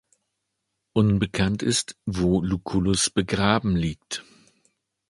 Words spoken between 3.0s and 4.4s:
begraben liegt.